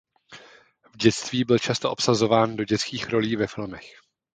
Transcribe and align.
V 0.91 0.97
dětství 0.97 1.43
byl 1.43 1.59
často 1.59 1.91
obsazován 1.91 2.55
do 2.55 2.63
dětských 2.63 3.09
rolí 3.09 3.35
ve 3.35 3.47
filmech. 3.47 4.01